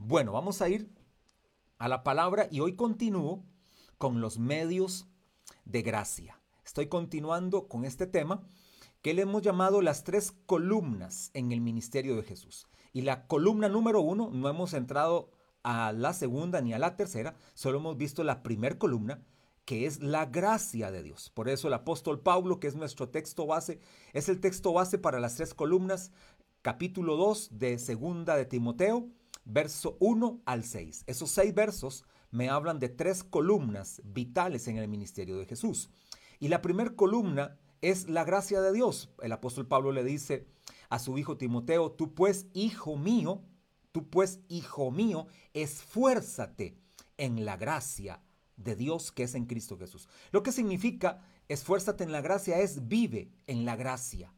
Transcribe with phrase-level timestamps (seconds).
[0.00, 0.88] Bueno, vamos a ir
[1.78, 3.44] a la palabra y hoy continúo
[3.98, 5.08] con los medios
[5.64, 6.40] de gracia.
[6.64, 8.46] Estoy continuando con este tema
[9.02, 12.68] que le hemos llamado las tres columnas en el ministerio de Jesús.
[12.92, 15.32] Y la columna número uno, no hemos entrado
[15.64, 19.24] a la segunda ni a la tercera, solo hemos visto la primera columna,
[19.64, 21.30] que es la gracia de Dios.
[21.30, 23.80] Por eso el apóstol Pablo, que es nuestro texto base,
[24.12, 26.12] es el texto base para las tres columnas,
[26.62, 29.08] capítulo 2 de segunda de Timoteo,
[29.48, 31.04] verso 1 al 6.
[31.06, 35.90] Esos seis versos me hablan de tres columnas vitales en el ministerio de Jesús.
[36.38, 39.10] Y la primera columna es la gracia de Dios.
[39.20, 40.46] El apóstol Pablo le dice
[40.90, 43.42] a su hijo Timoteo, tú pues, hijo mío,
[43.90, 46.78] tú pues, hijo mío, esfuérzate
[47.16, 48.22] en la gracia
[48.56, 50.08] de Dios que es en Cristo Jesús.
[50.30, 54.32] Lo que significa esfuérzate en la gracia es vive en la gracia.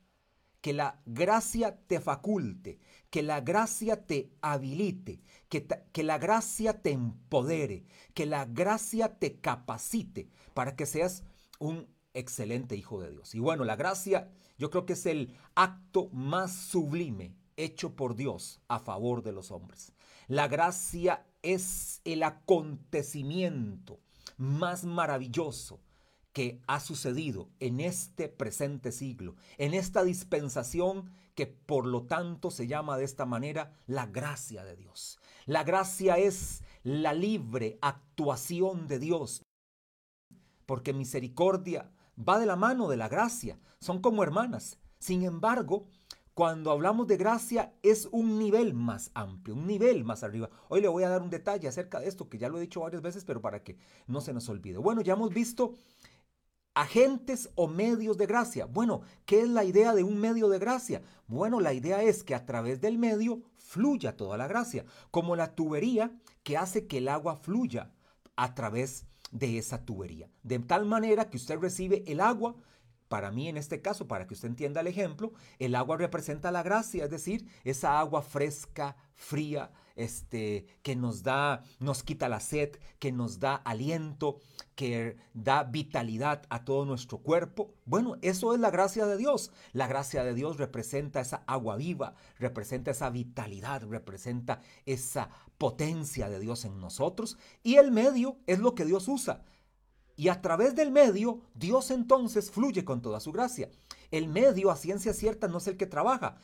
[0.60, 2.78] Que la gracia te faculte,
[3.10, 9.40] que la gracia te habilite, que, que la gracia te empodere, que la gracia te
[9.40, 11.24] capacite para que seas
[11.58, 13.34] un excelente hijo de Dios.
[13.34, 18.60] Y bueno, la gracia yo creo que es el acto más sublime hecho por Dios
[18.68, 19.92] a favor de los hombres.
[20.28, 24.00] La gracia es el acontecimiento
[24.36, 25.80] más maravilloso
[26.32, 32.66] que ha sucedido en este presente siglo, en esta dispensación que por lo tanto se
[32.66, 35.18] llama de esta manera la gracia de Dios.
[35.46, 39.42] La gracia es la libre actuación de Dios,
[40.66, 44.78] porque misericordia va de la mano de la gracia, son como hermanas.
[44.98, 45.88] Sin embargo,
[46.34, 50.48] cuando hablamos de gracia es un nivel más amplio, un nivel más arriba.
[50.68, 52.80] Hoy le voy a dar un detalle acerca de esto, que ya lo he dicho
[52.80, 54.78] varias veces, pero para que no se nos olvide.
[54.78, 55.74] Bueno, ya hemos visto
[56.80, 58.64] agentes o medios de gracia.
[58.64, 61.02] Bueno, ¿qué es la idea de un medio de gracia?
[61.26, 65.54] Bueno, la idea es que a través del medio fluya toda la gracia, como la
[65.54, 66.10] tubería
[66.42, 67.92] que hace que el agua fluya
[68.34, 70.30] a través de esa tubería.
[70.42, 72.56] De tal manera que usted recibe el agua
[73.08, 76.62] para mí, en este caso, para que usted entienda el ejemplo, el agua representa la
[76.62, 82.76] gracia, es decir, esa agua fresca, fría, este, que nos da, nos quita la sed,
[82.98, 84.38] que nos da aliento,
[84.74, 87.74] que da vitalidad a todo nuestro cuerpo.
[87.84, 89.52] Bueno, eso es la gracia de Dios.
[89.72, 96.40] La gracia de Dios representa esa agua viva, representa esa vitalidad, representa esa potencia de
[96.40, 97.38] Dios en nosotros.
[97.62, 99.44] Y el medio es lo que Dios usa
[100.20, 103.70] y a través del medio, Dios entonces fluye con toda su gracia.
[104.10, 106.36] El medio, a ciencia cierta, no es el que trabaja.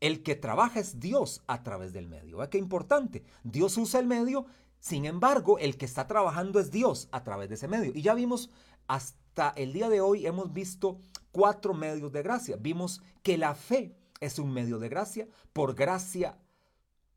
[0.00, 2.38] El que trabaja es Dios a través del medio.
[2.38, 3.24] ¿Ve qué importante?
[3.42, 4.46] Dios usa el medio,
[4.78, 7.92] sin embargo, el que está trabajando es Dios a través de ese medio.
[7.94, 8.50] Y ya vimos,
[8.86, 11.00] hasta el día de hoy, hemos visto
[11.32, 12.56] cuatro medios de gracia.
[12.56, 15.28] Vimos que la fe es un medio de gracia.
[15.52, 16.38] Por gracia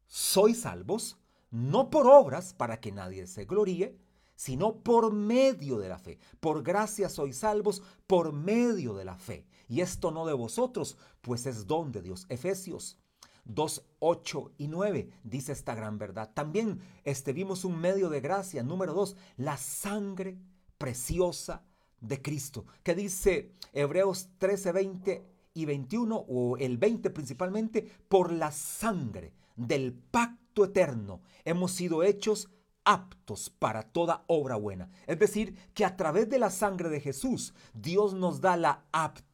[0.08, 1.18] sois salvos,
[1.52, 4.00] no por obras para que nadie se gloríe
[4.42, 6.18] sino por medio de la fe.
[6.40, 9.46] Por gracia sois salvos por medio de la fe.
[9.71, 12.25] Y esto no de vosotros, pues es don de Dios.
[12.27, 12.97] Efesios
[13.45, 16.29] 2, 8 y 9 dice esta gran verdad.
[16.33, 18.63] También este, vimos un medio de gracia.
[18.63, 20.37] Número 2, la sangre
[20.77, 21.63] preciosa
[22.01, 22.65] de Cristo.
[22.83, 29.93] Que dice Hebreos 13, 20 y 21, o el 20 principalmente, por la sangre del
[29.93, 32.49] pacto eterno hemos sido hechos
[32.83, 34.89] aptos para toda obra buena.
[35.07, 39.31] Es decir, que a través de la sangre de Jesús, Dios nos da la aptitud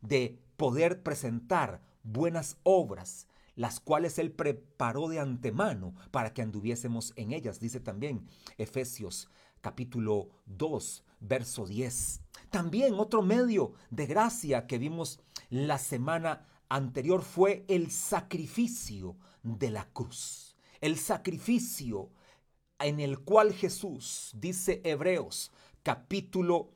[0.00, 3.26] de poder presentar buenas obras,
[3.56, 8.26] las cuales Él preparó de antemano para que anduviésemos en ellas, dice también
[8.56, 9.28] Efesios
[9.60, 12.20] capítulo 2, verso 10.
[12.50, 15.20] También otro medio de gracia que vimos
[15.50, 20.56] la semana anterior fue el sacrificio de la cruz.
[20.80, 22.10] El sacrificio
[22.78, 25.50] en el cual Jesús, dice Hebreos
[25.82, 26.70] capítulo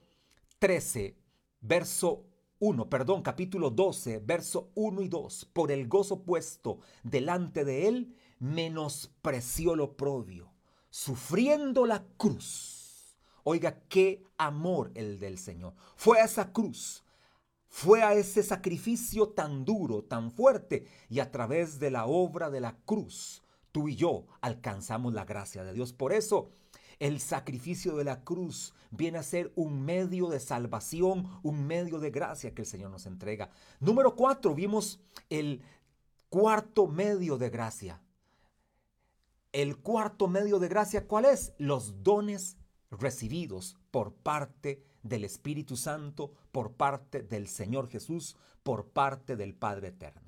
[0.59, 1.17] 13,
[1.65, 2.27] verso
[2.59, 8.15] 1, perdón, capítulo 12, verso 1 y 2, por el gozo puesto delante de él,
[8.39, 10.53] menospreció lo propio,
[10.91, 13.17] sufriendo la cruz.
[13.45, 15.75] Oiga, qué amor el del Señor.
[15.97, 17.03] Fue a esa cruz,
[17.69, 22.61] fue a ese sacrificio tan duro, tan fuerte, y a través de la obra de
[22.61, 25.93] la cruz, tú y yo alcanzamos la gracia de Dios.
[25.93, 26.53] Por eso
[27.05, 32.11] el sacrificio de la cruz viene a ser un medio de salvación, un medio de
[32.11, 33.51] gracia que el Señor nos entrega.
[33.79, 35.61] Número cuatro, vimos el
[36.31, 38.01] cuarto medio de gracia.
[39.53, 41.53] El cuarto medio de gracia, ¿cuál es?
[41.59, 42.57] Los dones
[42.91, 49.89] recibidos por parte del Espíritu Santo, por parte del Señor Jesús, por parte del Padre
[49.89, 50.24] Eterno.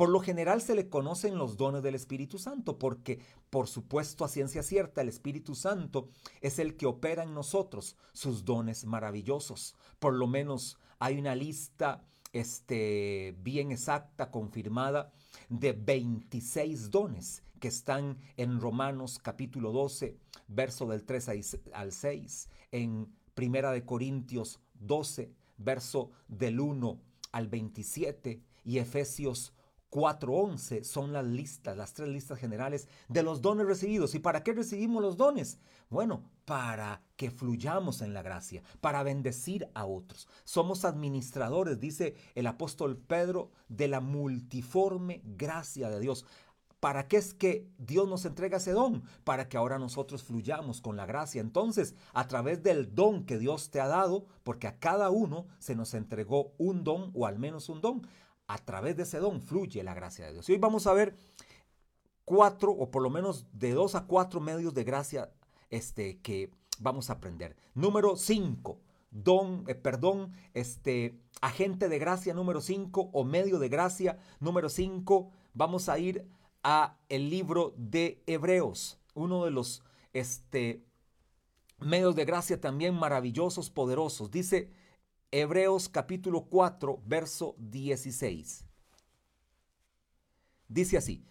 [0.00, 3.20] Por lo general se le conocen los dones del Espíritu Santo, porque
[3.50, 6.08] por supuesto a ciencia cierta el Espíritu Santo
[6.40, 9.74] es el que opera en nosotros sus dones maravillosos.
[9.98, 12.02] Por lo menos hay una lista
[12.32, 15.12] este, bien exacta, confirmada,
[15.50, 20.16] de 26 dones que están en Romanos capítulo 12,
[20.48, 21.28] verso del 3
[21.74, 26.98] al 6, en Primera de Corintios 12, verso del 1
[27.32, 29.52] al 27 y Efesios
[29.90, 34.14] 4.11 son las listas, las tres listas generales de los dones recibidos.
[34.14, 35.58] ¿Y para qué recibimos los dones?
[35.88, 40.28] Bueno, para que fluyamos en la gracia, para bendecir a otros.
[40.44, 46.24] Somos administradores, dice el apóstol Pedro, de la multiforme gracia de Dios.
[46.80, 49.02] ¿Para qué es que Dios nos entrega ese don?
[49.22, 51.42] Para que ahora nosotros fluyamos con la gracia.
[51.42, 55.76] Entonces, a través del don que Dios te ha dado, porque a cada uno se
[55.76, 58.02] nos entregó un don o al menos un don,
[58.50, 60.48] a través de ese don fluye la gracia de Dios.
[60.48, 61.16] Y hoy vamos a ver
[62.24, 65.32] cuatro o por lo menos de dos a cuatro medios de gracia
[65.68, 66.50] este, que
[66.80, 67.56] vamos a aprender.
[67.74, 68.80] Número cinco,
[69.12, 75.30] don, eh, perdón, este, agente de gracia número cinco o medio de gracia número cinco.
[75.54, 76.26] Vamos a ir
[76.64, 80.84] a el libro de Hebreos, uno de los este,
[81.78, 84.32] medios de gracia también maravillosos, poderosos.
[84.32, 84.72] Dice
[85.32, 88.64] Hebreos capítulo 4, verso 16.
[90.66, 91.24] Dice así,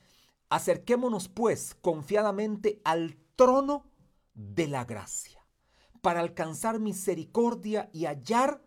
[0.48, 3.92] acerquémonos pues confiadamente al trono
[4.34, 5.46] de la gracia,
[6.01, 8.63] para alcanzar misericordia y hallar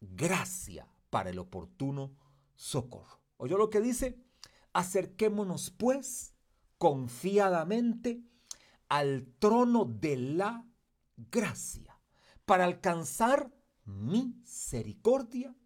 [0.00, 2.14] gracia para el oportuno
[2.54, 3.20] socorro.
[3.36, 4.18] ¿Oyó lo que dice?
[4.72, 6.34] Acerquémonos pues
[6.78, 8.22] confiadamente
[8.88, 10.64] al trono de la
[11.16, 12.00] gracia,
[12.46, 13.50] para alcanzar
[13.86, 15.56] misericordia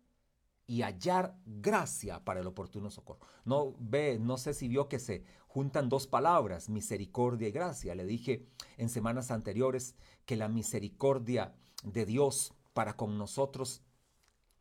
[0.67, 3.27] y hallar gracia para el oportuno socorro.
[3.45, 7.95] No ve, no sé si vio que se juntan dos palabras, misericordia y gracia.
[7.97, 8.47] Le dije
[8.77, 9.97] en semanas anteriores
[10.27, 13.83] que la misericordia de Dios para con nosotros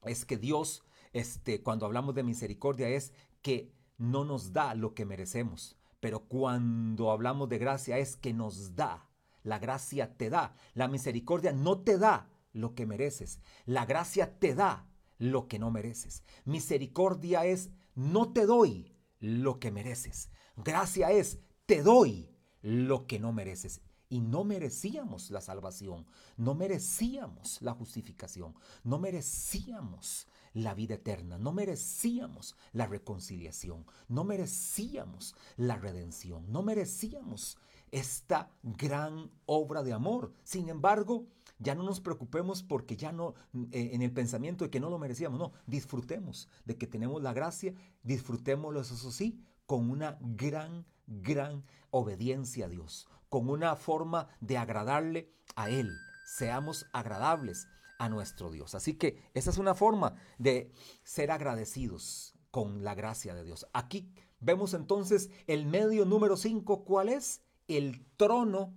[0.03, 0.83] es que Dios,
[1.13, 3.13] este, cuando hablamos de misericordia, es
[3.44, 5.77] que no nos da lo que merecemos.
[6.00, 9.09] Pero cuando hablamos de gracia es que nos da.
[9.44, 10.56] La gracia te da.
[10.73, 12.29] La misericordia no te da
[12.59, 13.39] lo que mereces.
[13.65, 16.23] La gracia te da lo que no mereces.
[16.45, 20.29] Misericordia es no te doy lo que mereces.
[20.56, 22.29] Gracia es te doy
[22.61, 23.81] lo que no mereces.
[24.11, 31.51] Y no merecíamos la salvación, no merecíamos la justificación, no merecíamos la vida eterna, no
[31.51, 37.59] merecíamos la reconciliación, no merecíamos la redención, no merecíamos
[37.91, 40.33] esta gran obra de amor.
[40.44, 41.27] Sin embargo,
[41.59, 43.35] ya no nos preocupemos porque ya no,
[43.71, 47.33] eh, en el pensamiento de que no lo merecíamos, no, disfrutemos de que tenemos la
[47.33, 47.73] gracia,
[48.03, 55.31] disfrutémoslo, eso sí, con una gran, gran obediencia a Dios, con una forma de agradarle
[55.56, 55.91] a Él.
[56.25, 57.67] Seamos agradables
[58.00, 58.73] a nuestro Dios.
[58.73, 60.71] Así que esa es una forma de
[61.03, 63.67] ser agradecidos con la gracia de Dios.
[63.73, 67.41] Aquí vemos entonces el medio número 5, ¿cuál es?
[67.67, 68.73] El trono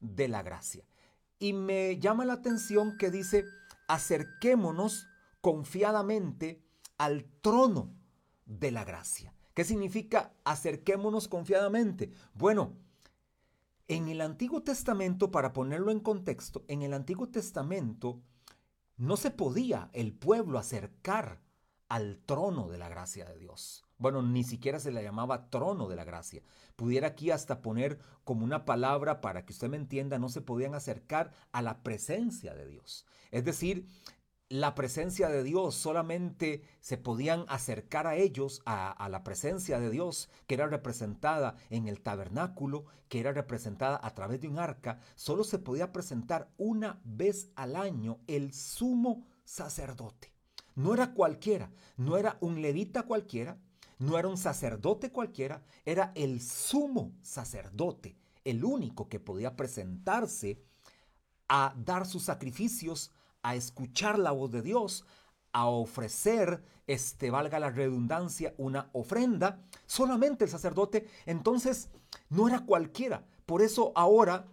[0.00, 0.84] de la gracia.
[1.38, 3.44] Y me llama la atención que dice,
[3.88, 5.06] acerquémonos
[5.40, 6.62] confiadamente
[6.98, 7.94] al trono
[8.46, 9.34] de la gracia.
[9.54, 12.12] ¿Qué significa acerquémonos confiadamente?
[12.34, 12.76] Bueno,
[13.88, 18.20] en el Antiguo Testamento, para ponerlo en contexto, en el Antiguo Testamento
[18.96, 21.40] no se podía el pueblo acercar
[21.88, 23.85] al trono de la gracia de Dios.
[23.98, 26.42] Bueno, ni siquiera se le llamaba trono de la gracia.
[26.76, 30.74] Pudiera aquí hasta poner como una palabra para que usted me entienda, no se podían
[30.74, 33.06] acercar a la presencia de Dios.
[33.30, 33.86] Es decir,
[34.48, 39.90] la presencia de Dios solamente se podían acercar a ellos, a, a, la presencia de
[39.90, 45.00] Dios, que era representada en el tabernáculo, que era representada a través de un arca,
[45.16, 50.32] solo se podía presentar una vez al año el sumo sacerdote.
[50.76, 53.58] No era cualquiera, no era un levita cualquiera,
[53.98, 60.62] no era un sacerdote cualquiera, era el sumo sacerdote, el único que podía presentarse
[61.48, 63.12] a dar sus sacrificios,
[63.42, 65.04] a escuchar la voz de Dios,
[65.52, 71.88] a ofrecer, este, valga la redundancia, una ofrenda, solamente el sacerdote, entonces
[72.28, 73.24] no era cualquiera.
[73.46, 74.46] Por eso ahora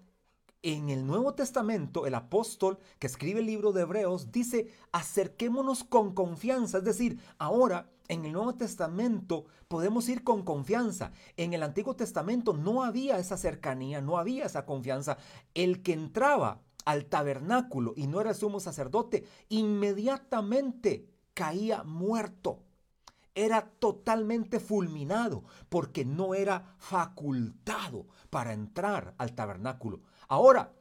[0.63, 6.13] en el Nuevo Testamento, el apóstol que escribe el libro de Hebreos dice, acerquémonos con
[6.15, 6.77] confianza.
[6.77, 11.11] Es decir, ahora en el Nuevo Testamento podemos ir con confianza.
[11.37, 15.17] En el Antiguo Testamento no había esa cercanía, no había esa confianza.
[15.53, 22.63] El que entraba al tabernáculo y no era sumo sacerdote, inmediatamente caía muerto.
[23.35, 30.01] era totalmente fulminado porque no era facultado para entrar al tabernáculo.
[30.27, 30.71] Ahora,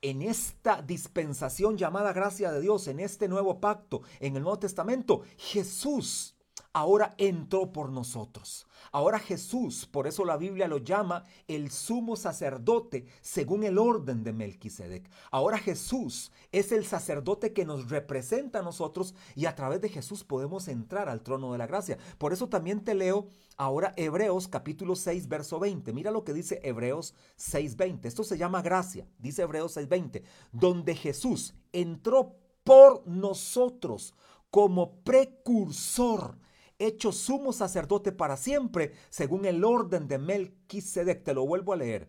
[0.00, 5.20] en esta dispensación llamada gracia de Dios, en este nuevo pacto, en el Nuevo Testamento,
[5.36, 6.35] Jesús
[6.76, 8.66] ahora entró por nosotros.
[8.92, 14.34] Ahora Jesús, por eso la Biblia lo llama el sumo sacerdote según el orden de
[14.34, 15.08] Melquisedec.
[15.30, 20.22] Ahora Jesús es el sacerdote que nos representa a nosotros y a través de Jesús
[20.22, 21.96] podemos entrar al trono de la gracia.
[22.18, 25.94] Por eso también te leo ahora Hebreos capítulo 6 verso 20.
[25.94, 28.04] Mira lo que dice Hebreos 6:20.
[28.04, 34.14] Esto se llama gracia, dice Hebreos 6:20, donde Jesús entró por nosotros
[34.50, 36.36] como precursor
[36.78, 41.24] hecho sumo sacerdote para siempre, según el orden de Melquisedec.
[41.24, 42.08] Te lo vuelvo a leer.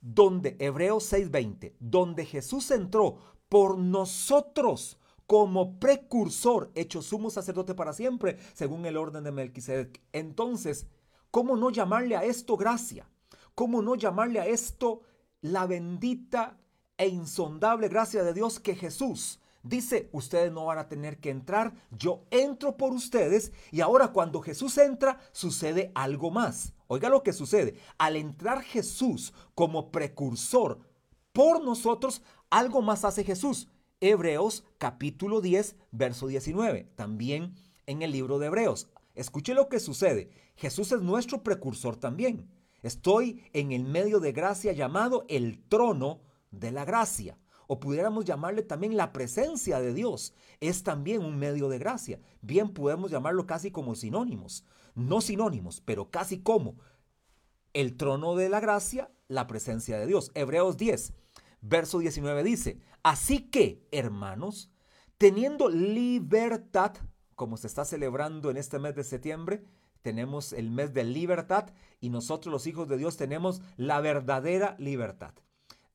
[0.00, 3.16] Donde, Hebreos 6:20, donde Jesús entró
[3.48, 10.02] por nosotros como precursor, hecho sumo sacerdote para siempre, según el orden de Melquisedec.
[10.12, 10.86] Entonces,
[11.30, 13.08] ¿cómo no llamarle a esto gracia?
[13.54, 15.00] ¿Cómo no llamarle a esto
[15.40, 16.58] la bendita
[16.98, 21.74] e insondable gracia de Dios que Jesús dice, ustedes no van a tener que entrar,
[21.90, 26.74] yo entro por ustedes y ahora cuando Jesús entra sucede algo más.
[26.86, 27.74] Oiga lo que sucede.
[27.98, 30.78] Al entrar Jesús como precursor
[31.32, 33.68] por nosotros, algo más hace Jesús.
[34.00, 36.92] Hebreos capítulo 10, verso 19.
[36.94, 37.54] También
[37.86, 38.88] en el libro de Hebreos.
[39.14, 40.30] Escuche lo que sucede.
[40.56, 42.48] Jesús es nuestro precursor también.
[42.82, 48.62] Estoy en el medio de gracia llamado el trono de la gracia o pudiéramos llamarle
[48.62, 52.20] también la presencia de Dios, es también un medio de gracia.
[52.42, 56.76] Bien podemos llamarlo casi como sinónimos, no sinónimos, pero casi como
[57.72, 60.30] el trono de la gracia, la presencia de Dios.
[60.34, 61.12] Hebreos 10,
[61.60, 64.70] verso 19 dice, así que, hermanos,
[65.18, 66.92] teniendo libertad,
[67.34, 69.64] como se está celebrando en este mes de septiembre,
[70.02, 75.32] tenemos el mes de libertad y nosotros los hijos de Dios tenemos la verdadera libertad.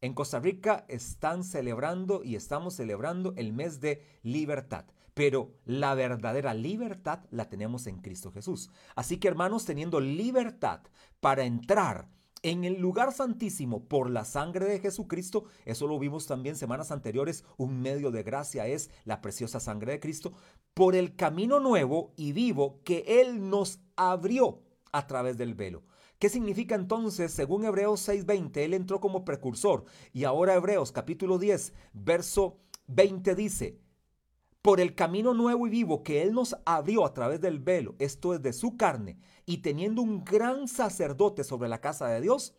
[0.02, 6.54] En Costa Rica están celebrando y estamos celebrando el mes de libertad, pero la verdadera
[6.54, 8.70] libertad la tenemos en Cristo Jesús.
[8.96, 10.84] Así que hermanos, teniendo libertad
[11.20, 12.08] para entrar
[12.44, 17.44] en el lugar santísimo por la sangre de Jesucristo, eso lo vimos también semanas anteriores,
[17.58, 20.32] un medio de gracia es la preciosa sangre de Cristo,
[20.74, 24.62] por el camino nuevo y vivo que Él nos abrió
[24.92, 25.84] a través del velo.
[26.20, 29.86] ¿Qué significa entonces, según Hebreos 6:20, Él entró como precursor?
[30.12, 33.80] Y ahora Hebreos capítulo 10, verso 20 dice,
[34.62, 38.34] por el camino nuevo y vivo que Él nos abrió a través del velo, esto
[38.34, 42.56] es de su carne, y teniendo un gran sacerdote sobre la casa de Dios,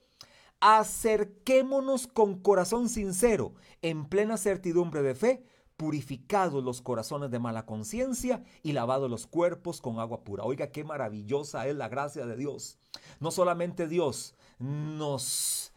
[0.60, 5.44] acerquémonos con corazón sincero, en plena certidumbre de fe,
[5.80, 10.44] purificados los corazones de mala conciencia y lavados los cuerpos con agua pura.
[10.44, 12.76] Oiga, qué maravillosa es la gracia de Dios.
[13.18, 15.69] No solamente Dios nos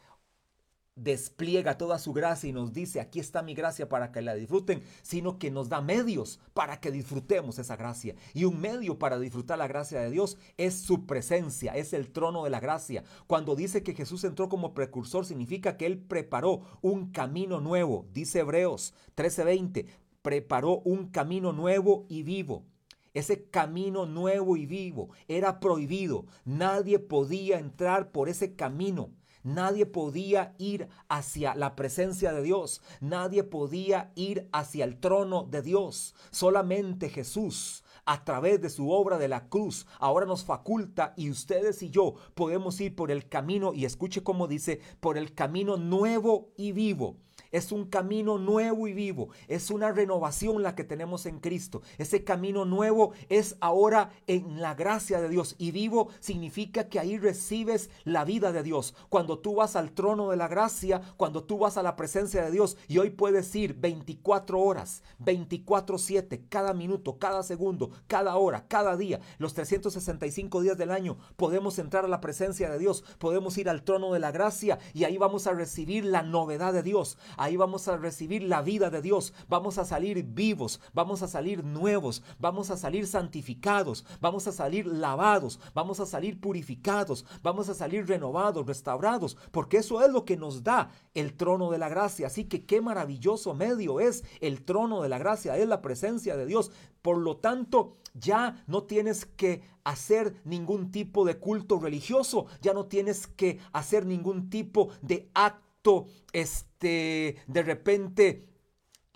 [0.95, 4.83] despliega toda su gracia y nos dice, aquí está mi gracia para que la disfruten,
[5.01, 8.15] sino que nos da medios para que disfrutemos esa gracia.
[8.33, 12.43] Y un medio para disfrutar la gracia de Dios es su presencia, es el trono
[12.43, 13.03] de la gracia.
[13.27, 18.39] Cuando dice que Jesús entró como precursor, significa que Él preparó un camino nuevo, dice
[18.39, 19.87] Hebreos 13:20,
[20.21, 22.65] preparó un camino nuevo y vivo.
[23.13, 26.25] Ese camino nuevo y vivo era prohibido.
[26.45, 29.11] Nadie podía entrar por ese camino.
[29.43, 32.81] Nadie podía ir hacia la presencia de Dios.
[33.01, 36.15] Nadie podía ir hacia el trono de Dios.
[36.31, 41.81] Solamente Jesús, a través de su obra de la cruz, ahora nos faculta y ustedes
[41.83, 46.49] y yo podemos ir por el camino, y escuche cómo dice, por el camino nuevo
[46.57, 47.17] y vivo
[47.53, 49.29] es un camino nuevo y vivo.
[49.47, 51.83] Es una renovación la que tenemos en Cristo.
[51.99, 55.55] Ese camino nuevo es ahora en la gracia de Dios.
[55.59, 58.95] Y vivo significa que ahí recibes la vida de Dios.
[59.07, 62.49] Cuando tú vas al trono de la gracia, cuando tú vas a la presencia de
[62.49, 68.97] Dios y hoy puedes ir 24 horas, 24/7, cada minuto, cada segundo, cada hora, cada
[68.97, 73.69] día, los 365 días del año, podemos entrar a la presencia de Dios, podemos ir
[73.69, 77.17] al trono de la gracia y ahí vamos a recibir la novedad de Dios.
[77.37, 79.33] Ahí vamos a recibir la vida de Dios.
[79.47, 84.85] Vamos a salir vivos, vamos a salir nuevos, vamos a salir santificados, vamos a salir
[84.87, 90.37] lavados, vamos a salir purificados, vamos a salir renovados, restaurados, porque eso es lo que
[90.37, 92.27] nos da el trono de la gracia.
[92.27, 96.45] Así que qué maravilloso medio es el trono de la gracia, es la presencia de
[96.45, 96.71] Dios.
[97.03, 102.87] Por lo tanto, ya no tienes que hacer ningún tipo de culto religioso, ya no
[102.87, 108.49] tienes que hacer ningún tipo de acto este, de repente,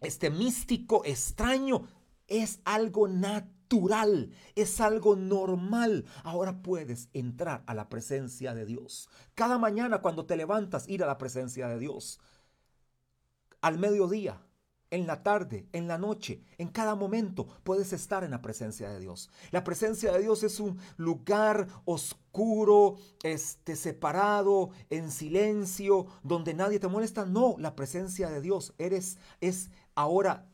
[0.02, 1.88] este místico, extraño,
[2.28, 3.58] es algo natural
[4.56, 6.06] es algo normal.
[6.24, 9.10] Ahora puedes entrar a la presencia de Dios.
[9.36, 12.20] Cada mañana cuando te levantas, ir a la presencia de Dios.
[13.62, 14.42] Al mediodía,
[14.90, 19.00] en la tarde, en la noche, en cada momento puedes estar en la presencia de
[19.00, 19.30] Dios.
[19.52, 26.88] La presencia de Dios es un lugar oscuro, este separado, en silencio, donde nadie te
[26.88, 27.26] molesta.
[27.26, 30.50] No, la presencia de Dios eres es ahora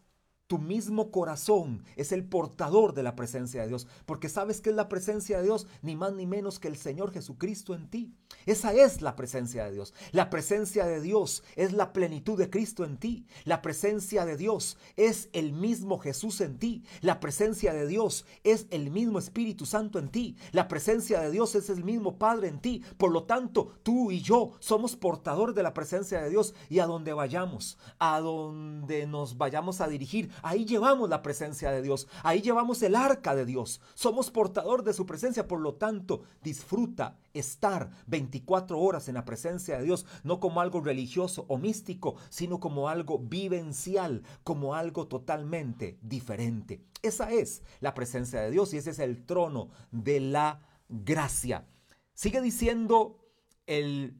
[0.53, 4.75] tu mismo corazón es el portador de la presencia de Dios, porque sabes que es
[4.75, 8.13] la presencia de Dios, ni más ni menos que el Señor Jesucristo en ti.
[8.45, 9.95] Esa es la presencia de Dios.
[10.11, 13.25] La presencia de Dios es la plenitud de Cristo en ti.
[13.45, 16.83] La presencia de Dios es el mismo Jesús en ti.
[17.01, 20.35] La presencia de Dios es el mismo Espíritu Santo en ti.
[20.51, 22.83] La presencia de Dios es el mismo Padre en ti.
[22.97, 26.85] Por lo tanto, tú y yo somos portadores de la presencia de Dios y a
[26.85, 32.07] donde vayamos, a donde nos vayamos a dirigir, Ahí llevamos la presencia de Dios.
[32.21, 33.81] Ahí llevamos el arca de Dios.
[33.95, 35.47] Somos portador de su presencia.
[35.47, 40.81] Por lo tanto, disfruta estar 24 horas en la presencia de Dios, no como algo
[40.81, 46.83] religioso o místico, sino como algo vivencial, como algo totalmente diferente.
[47.01, 51.65] Esa es la presencia de Dios y ese es el trono de la gracia.
[52.13, 53.17] Sigue diciendo
[53.65, 54.19] el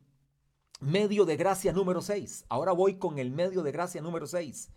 [0.80, 2.46] medio de gracia número 6.
[2.50, 4.72] Ahora voy con el medio de gracia número 6.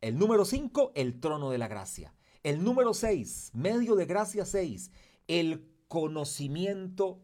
[0.00, 2.14] El número 5, el trono de la gracia.
[2.42, 4.90] El número 6, medio de gracia 6,
[5.26, 7.20] el conocimiento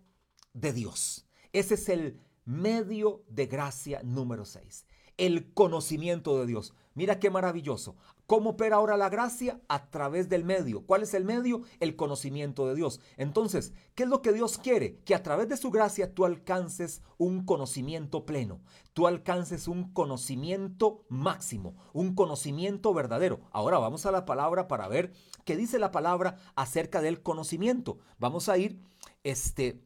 [0.53, 1.27] de Dios.
[1.53, 6.75] Ese es el medio de gracia número 6 el conocimiento de Dios.
[6.95, 7.97] Mira qué maravilloso.
[8.27, 9.61] ¿Cómo opera ahora la gracia?
[9.69, 10.87] A través del medio.
[10.87, 11.63] ¿Cuál es el medio?
[11.79, 13.01] El conocimiento de Dios.
[13.19, 15.01] Entonces, ¿qué es lo que Dios quiere?
[15.05, 18.63] Que a través de su gracia tú alcances un conocimiento pleno,
[18.95, 23.41] tú alcances un conocimiento máximo, un conocimiento verdadero.
[23.51, 25.13] Ahora vamos a la palabra para ver
[25.45, 27.99] qué dice la palabra acerca del conocimiento.
[28.19, 28.81] Vamos a ir
[29.23, 29.85] este,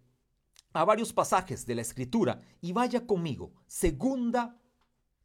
[0.72, 3.52] a varios pasajes de la escritura y vaya conmigo.
[3.66, 4.60] Segunda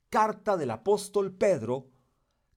[0.09, 1.92] carta del apóstol Pedro,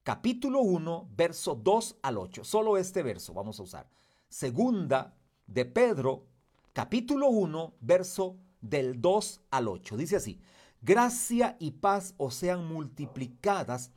[0.07, 2.45] capítulo 1, verso 2 al 8.
[2.45, 3.90] Solo este verso vamos a usar.
[4.29, 5.16] Segunda
[5.49, 6.29] de Pedro,
[6.73, 9.97] capítulo 1, verso del 2 al 8.
[9.97, 10.38] Dice así,
[10.81, 13.90] gracia y paz os sean multiplicadas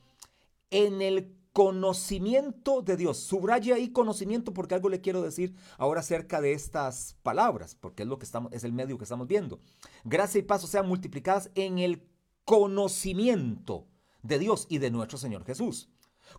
[0.71, 3.19] en el conocimiento de Dios.
[3.19, 8.09] Subraya ahí conocimiento porque algo le quiero decir ahora acerca de estas palabras, porque es
[8.09, 9.59] lo que estamos es el medio que estamos viendo.
[10.05, 12.01] Gracia y paz os sean multiplicadas en el
[12.45, 13.85] conocimiento
[14.23, 15.87] de Dios y de nuestro Señor Jesús.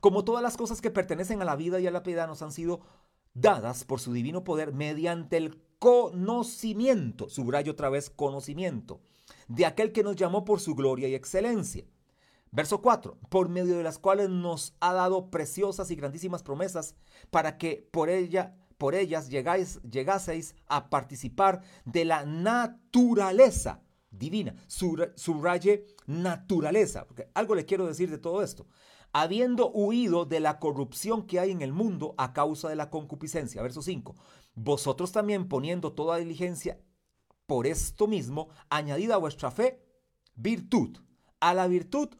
[0.00, 2.53] Como todas las cosas que pertenecen a la vida y a la piedad nos han
[2.53, 2.81] sido
[3.35, 9.00] dadas por su divino poder mediante el conocimiento, subrayo otra vez conocimiento,
[9.48, 11.85] de aquel que nos llamó por su gloria y excelencia.
[12.53, 16.96] Verso 4, por medio de las cuales nos ha dado preciosas y grandísimas promesas
[17.31, 24.55] para que por ella por ellas llegáis, llegaseis a participar de la naturaleza divina.
[24.68, 28.66] Subraye naturaleza, porque algo le quiero decir de todo esto.
[29.12, 33.62] Habiendo huido de la corrupción que hay en el mundo a causa de la concupiscencia.
[33.62, 34.14] Verso 5.
[34.55, 36.79] Vosotros también poniendo toda diligencia
[37.46, 39.83] por esto mismo, añadida a vuestra fe
[40.37, 40.99] virtud.
[41.40, 42.11] A la virtud,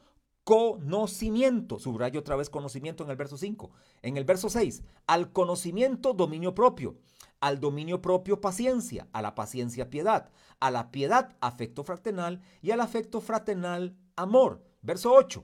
[0.43, 1.79] conocimiento.
[1.79, 3.71] Subrayo otra vez conocimiento en el verso 5.
[4.01, 6.97] En el verso 6, al conocimiento dominio propio
[7.41, 12.79] al dominio propio paciencia, a la paciencia piedad, a la piedad afecto fraternal y al
[12.79, 14.63] afecto fraternal amor.
[14.83, 15.43] Verso 8.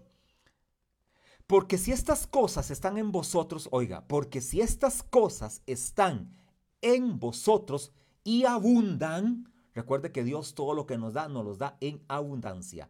[1.48, 6.36] Porque si estas cosas están en vosotros, oiga, porque si estas cosas están
[6.82, 7.94] en vosotros
[8.26, 12.90] y abundan, recuerde que Dios todo lo que nos da, nos los da en abundancia.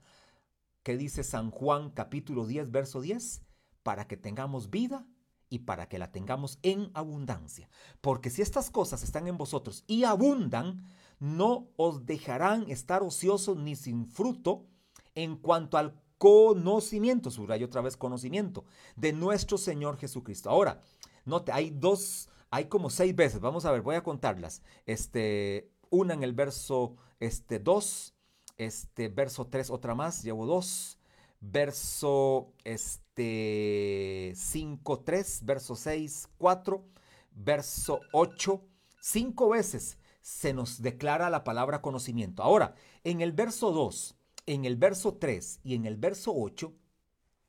[0.81, 3.43] ¿Qué dice San Juan capítulo 10, verso 10?
[3.83, 5.05] Para que tengamos vida
[5.49, 7.69] y para que la tengamos en abundancia.
[8.01, 10.83] Porque si estas cosas están en vosotros y abundan,
[11.19, 14.65] no os dejarán estar ociosos ni sin fruto
[15.13, 20.49] en cuanto al conocimiento, subrayo otra vez conocimiento, de nuestro Señor Jesucristo.
[20.49, 20.81] Ahora,
[21.25, 24.61] note, hay dos, hay como seis veces, vamos a ver, voy a contarlas.
[24.85, 28.15] Este, una en el verso este, 2,
[28.57, 30.99] este, verso 3, otra más, llevo dos,
[31.39, 36.83] verso este 5, 3, verso 6, 4,
[37.31, 38.61] verso 8,
[38.99, 42.43] cinco veces se nos declara la palabra conocimiento.
[42.43, 44.16] Ahora, en el verso 2,
[44.47, 46.73] en el verso 3 y en el verso 8,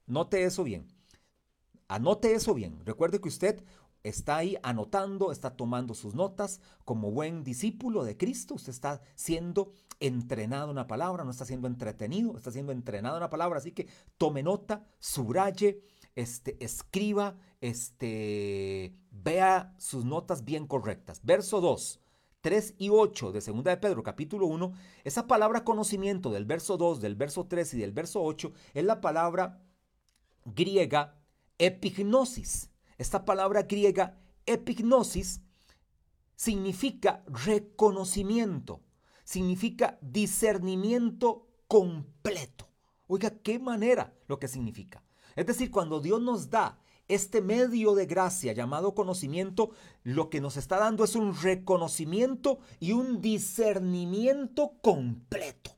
[0.07, 0.87] note eso bien.
[1.87, 2.85] Anote eso bien.
[2.85, 3.65] Recuerde que usted
[4.03, 8.55] está ahí anotando, está tomando sus notas como buen discípulo de Cristo.
[8.55, 13.23] Usted está siendo entrenado en la palabra, no está siendo entretenido, está siendo entrenado en
[13.23, 13.59] la palabra.
[13.59, 15.81] Así que tome nota, subraye,
[16.15, 21.21] este, escriba, este, vea sus notas bien correctas.
[21.23, 22.01] Verso 2.
[22.49, 24.73] 3 y 8 de 2 de Pedro capítulo 1,
[25.05, 29.03] esa palabra conocimiento del verso 2, del verso 3 y del verso 8 es la
[29.03, 29.61] palabra
[30.47, 31.21] griega
[31.59, 32.71] epignosis.
[32.97, 35.43] Esta palabra griega epignosis
[36.37, 38.81] significa reconocimiento,
[39.25, 42.71] significa discernimiento completo.
[43.09, 45.05] Oiga, qué manera lo que significa.
[45.37, 49.71] Es decir, cuando Dios nos da este medio de gracia llamado conocimiento,
[50.03, 55.77] lo que nos está dando es un reconocimiento y un discernimiento completo.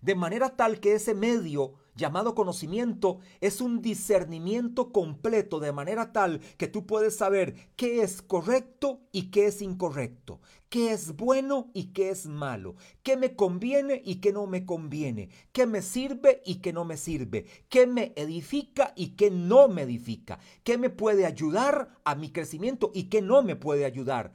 [0.00, 6.40] De manera tal que ese medio llamado conocimiento es un discernimiento completo de manera tal
[6.56, 11.92] que tú puedes saber qué es correcto y qué es incorrecto, qué es bueno y
[11.92, 16.56] qué es malo, qué me conviene y qué no me conviene, qué me sirve y
[16.56, 21.26] qué no me sirve, qué me edifica y qué no me edifica, qué me puede
[21.26, 24.32] ayudar a mi crecimiento y qué no me puede ayudar.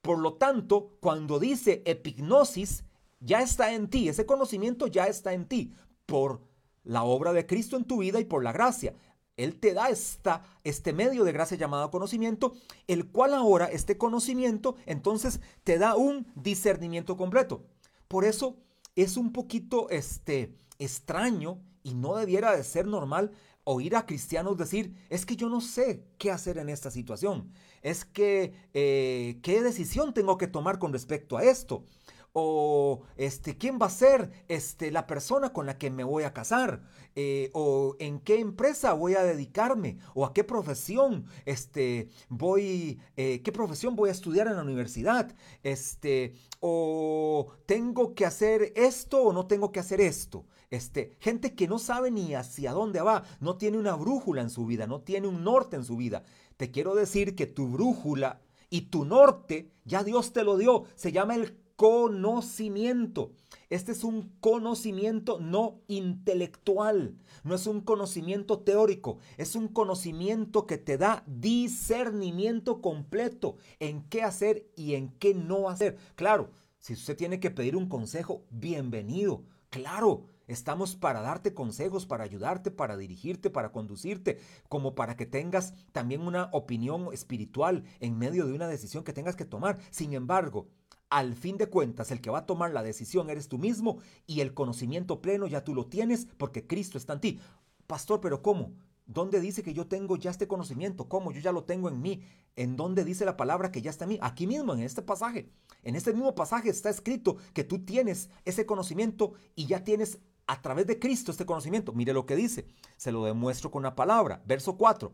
[0.00, 2.84] Por lo tanto, cuando dice epignosis,
[3.18, 5.74] ya está en ti, ese conocimiento ya está en ti
[6.06, 6.51] por
[6.84, 8.94] la obra de Cristo en tu vida y por la gracia.
[9.36, 12.54] Él te da esta, este medio de gracia llamado conocimiento,
[12.86, 17.64] el cual ahora, este conocimiento, entonces te da un discernimiento completo.
[18.08, 18.56] Por eso
[18.94, 23.32] es un poquito este, extraño y no debiera de ser normal
[23.64, 28.04] oír a cristianos decir, es que yo no sé qué hacer en esta situación, es
[28.04, 31.84] que eh, qué decisión tengo que tomar con respecto a esto
[32.32, 36.32] o este, quién va a ser este, la persona con la que me voy a
[36.32, 36.82] casar,
[37.14, 43.42] eh, o en qué empresa voy a dedicarme, o a qué profesión este, voy, eh,
[43.42, 49.32] qué profesión voy a estudiar en la universidad, este, o tengo que hacer esto o
[49.32, 50.46] no tengo que hacer esto.
[50.70, 54.64] Este, gente que no sabe ni hacia dónde va, no tiene una brújula en su
[54.64, 56.24] vida, no tiene un norte en su vida.
[56.56, 58.40] Te quiero decir que tu brújula
[58.70, 63.32] y tu norte ya Dios te lo dio, se llama el conocimiento.
[63.68, 70.78] Este es un conocimiento no intelectual, no es un conocimiento teórico, es un conocimiento que
[70.78, 75.98] te da discernimiento completo en qué hacer y en qué no hacer.
[76.14, 79.42] Claro, si usted tiene que pedir un consejo, bienvenido.
[79.68, 85.72] Claro, Estamos para darte consejos, para ayudarte, para dirigirte, para conducirte, como para que tengas
[85.92, 89.78] también una opinión espiritual en medio de una decisión que tengas que tomar.
[89.90, 90.68] Sin embargo,
[91.12, 94.40] al fin de cuentas, el que va a tomar la decisión eres tú mismo y
[94.40, 97.40] el conocimiento pleno ya tú lo tienes porque Cristo está en ti.
[97.86, 98.72] Pastor, pero ¿cómo?
[99.04, 101.10] ¿Dónde dice que yo tengo ya este conocimiento?
[101.10, 101.30] ¿Cómo?
[101.30, 102.22] Yo ya lo tengo en mí.
[102.56, 104.18] ¿En dónde dice la palabra que ya está en mí?
[104.22, 105.50] Aquí mismo, en este pasaje.
[105.82, 110.62] En este mismo pasaje está escrito que tú tienes ese conocimiento y ya tienes a
[110.62, 111.92] través de Cristo este conocimiento.
[111.92, 112.68] Mire lo que dice.
[112.96, 114.42] Se lo demuestro con la palabra.
[114.46, 115.12] Verso 4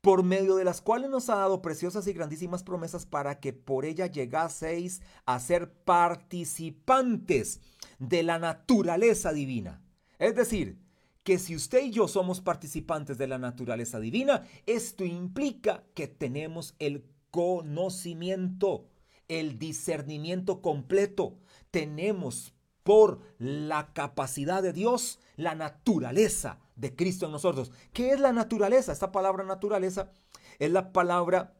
[0.00, 3.84] por medio de las cuales nos ha dado preciosas y grandísimas promesas para que por
[3.84, 7.60] ella llegaseis a ser participantes
[7.98, 9.82] de la naturaleza divina.
[10.18, 10.78] Es decir,
[11.22, 16.74] que si usted y yo somos participantes de la naturaleza divina, esto implica que tenemos
[16.78, 18.88] el conocimiento,
[19.28, 21.38] el discernimiento completo.
[21.70, 27.72] Tenemos por la capacidad de Dios la naturaleza de Cristo en nosotros.
[27.92, 28.92] ¿Qué es la naturaleza?
[28.92, 30.12] Esta palabra naturaleza
[30.58, 31.56] es la palabra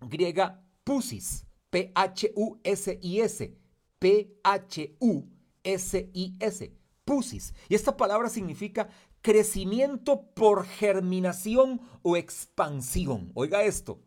[0.00, 3.56] griega pusis, P-H-U-S-I-S,
[3.98, 4.36] P-H-U-S-I-S,
[7.04, 7.54] pusis.
[7.68, 8.88] Y esta palabra significa
[9.22, 13.32] crecimiento por germinación o expansión.
[13.34, 14.00] Oiga esto,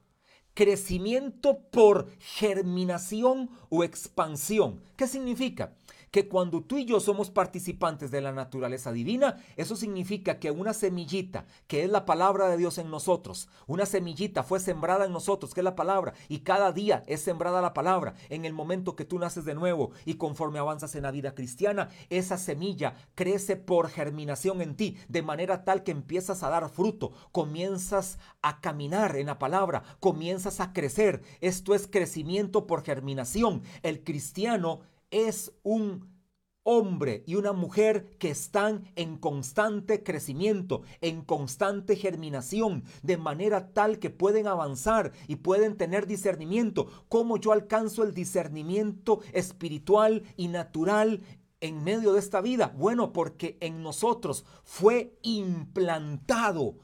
[0.53, 4.81] crecimiento por germinación o expansión.
[4.95, 5.75] ¿Qué significa?
[6.11, 10.73] Que cuando tú y yo somos participantes de la naturaleza divina, eso significa que una
[10.73, 15.53] semillita, que es la palabra de Dios en nosotros, una semillita fue sembrada en nosotros,
[15.53, 18.15] que es la palabra, y cada día es sembrada la palabra.
[18.29, 21.89] En el momento que tú naces de nuevo y conforme avanzas en la vida cristiana,
[22.09, 27.11] esa semilla crece por germinación en ti, de manera tal que empiezas a dar fruto,
[27.31, 31.21] comienzas a caminar en la palabra, comienzas a crecer.
[31.41, 33.63] Esto es crecimiento por germinación.
[33.83, 36.19] El cristiano es un
[36.63, 43.97] hombre y una mujer que están en constante crecimiento, en constante germinación, de manera tal
[43.97, 46.87] que pueden avanzar y pueden tener discernimiento.
[47.07, 51.23] ¿Cómo yo alcanzo el discernimiento espiritual y natural
[51.61, 52.73] en medio de esta vida?
[52.77, 56.77] Bueno, porque en nosotros fue implantado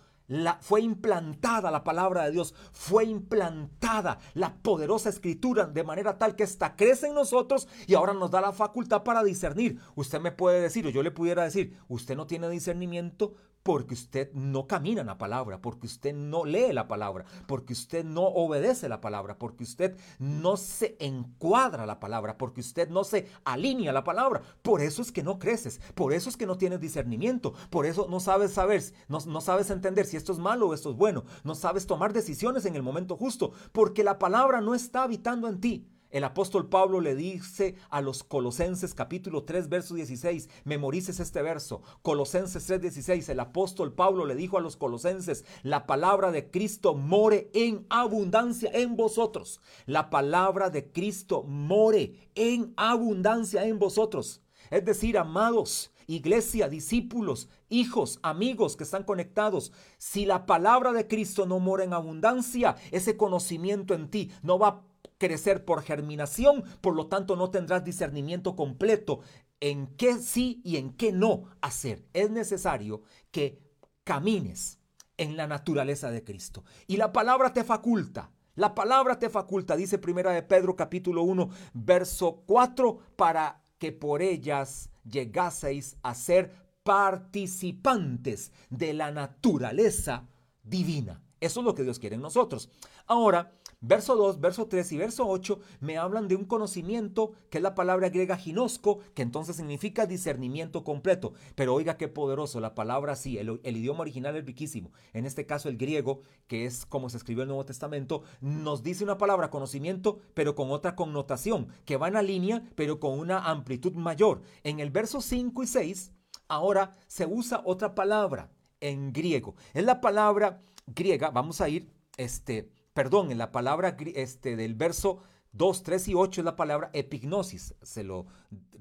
[0.61, 6.43] fue implantada la palabra de Dios, fue implantada la poderosa escritura de manera tal que
[6.43, 9.79] esta crece en nosotros y ahora nos da la facultad para discernir.
[9.95, 13.35] Usted me puede decir, o yo le pudiera decir, usted no tiene discernimiento
[13.65, 18.05] porque usted no camina en la palabra, porque usted no lee la palabra, porque usted
[18.05, 23.27] no obedece la palabra, porque usted no se encuadra la palabra, porque usted no se
[23.43, 24.43] alinea la palabra.
[24.61, 28.05] Por eso es que no creces, por eso es que no tienes discernimiento, por eso
[28.07, 31.23] no sabes saber, no, no sabes entender si esto es malo o esto es bueno,
[31.43, 35.59] no sabes tomar decisiones en el momento justo, porque la palabra no está habitando en
[35.59, 35.94] ti.
[36.15, 41.81] El apóstol Pablo le dice a los Colosenses capítulo 3 verso 16, memorices este verso,
[42.03, 46.95] Colosenses 3 16, el apóstol Pablo le dijo a los Colosenses, la palabra de Cristo
[46.95, 49.59] more en abundancia en vosotros.
[49.87, 54.41] La palabra de Cristo more en abundancia en vosotros.
[54.71, 61.45] Es decir, amados, iglesia, discípulos, hijos, amigos que están conectados, si la palabra de Cristo
[61.45, 64.94] no mora en abundancia, ese conocimiento en ti no va a
[65.25, 69.21] crecer por germinación, por lo tanto no tendrás discernimiento completo
[69.59, 72.05] en qué sí y en qué no hacer.
[72.13, 73.59] Es necesario que
[74.03, 74.79] camines
[75.17, 76.63] en la naturaleza de Cristo.
[76.85, 78.31] Y la palabra te faculta.
[78.53, 84.21] La palabra te faculta, dice Primera de Pedro capítulo 1, verso 4, para que por
[84.21, 90.27] ellas llegaseis a ser participantes de la naturaleza
[90.63, 91.21] divina.
[91.41, 92.69] Eso es lo que Dios quiere en nosotros.
[93.07, 93.51] Ahora,
[93.87, 97.75] Verso 2, verso 3 y verso 8 me hablan de un conocimiento que es la
[97.75, 101.33] palabra griega ginosco, que entonces significa discernimiento completo.
[101.53, 104.91] Pero oiga qué poderoso, la palabra sí, el, idioma original es riquísimo.
[105.13, 109.03] En este caso el griego, que es como se escribió el Nuevo Testamento, nos dice
[109.03, 113.51] una palabra conocimiento, pero con otra connotación, que va en la línea, pero con una
[113.51, 114.41] amplitud mayor.
[114.63, 116.11] En el verso 5 y 6,
[116.47, 118.49] ahora se usa otra palabra
[118.81, 119.53] en griego.
[119.75, 125.19] Es la palabra griega, vamos a ir, este perdón, en la palabra este, del verso
[125.51, 127.75] 2, 3 y 8 es la palabra epignosis.
[127.81, 128.25] Se lo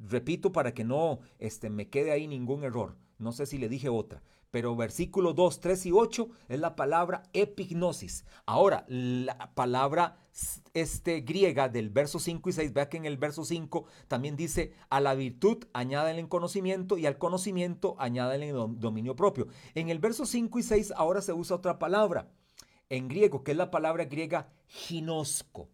[0.08, 2.96] repito para que no este, me quede ahí ningún error.
[3.18, 4.22] No sé si le dije otra.
[4.52, 8.24] Pero versículo 2, 3 y 8 es la palabra epignosis.
[8.46, 10.16] Ahora, la palabra
[10.74, 14.74] este, griega del verso 5 y 6, vea que en el verso 5 también dice,
[14.90, 19.48] a la virtud añádale conocimiento y al conocimiento añádale dominio propio.
[19.74, 22.30] En el verso 5 y 6 ahora se usa otra palabra
[22.88, 25.68] en griego, que es la palabra griega ginosco.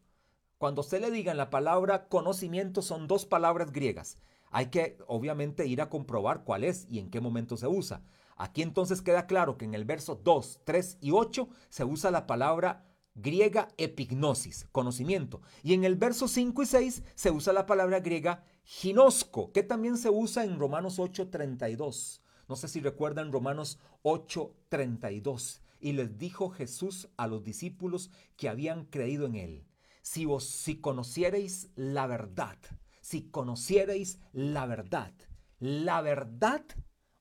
[0.59, 4.18] Cuando usted le diga la palabra conocimiento, son dos palabras griegas.
[4.51, 8.03] Hay que obviamente ir a comprobar cuál es y en qué momento se usa.
[8.37, 12.27] Aquí entonces queda claro que en el verso 2, 3 y 8 se usa la
[12.27, 15.40] palabra griega epignosis, conocimiento.
[15.62, 19.96] Y en el verso 5 y 6 se usa la palabra griega ginosco, que también
[19.96, 22.20] se usa en Romanos 8:32.
[22.49, 25.61] No sé si recuerdan Romanos 8:32.
[25.81, 29.66] Y les dijo Jesús a los discípulos que habían creído en él,
[30.03, 32.59] si vos si conocierais la verdad,
[33.01, 35.14] si conocierais la verdad,
[35.59, 36.64] la verdad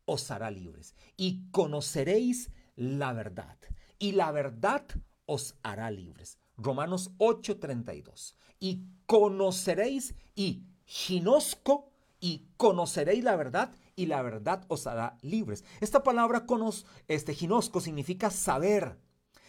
[0.06, 3.58] os hará libres y conoceréis la verdad
[4.00, 4.86] y la verdad
[5.26, 6.39] os hará libres.
[6.58, 8.36] Romanos 8:32.
[8.60, 15.65] Y conoceréis y ginosco y conoceréis la verdad y la verdad os hará libres.
[15.81, 18.97] Esta palabra conos, este ginosco significa saber,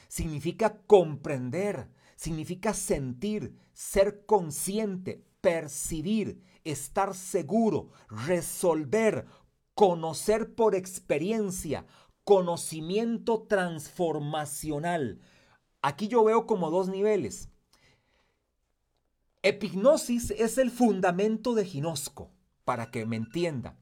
[0.08, 9.26] significa comprender, significa sentir, ser consciente, percibir, estar seguro, resolver,
[9.74, 11.86] conocer por experiencia,
[12.24, 15.20] conocimiento transformacional.
[15.80, 17.50] Aquí yo veo como dos niveles.
[19.42, 22.32] Epignosis es el fundamento de ginosco,
[22.64, 23.79] para que me entienda.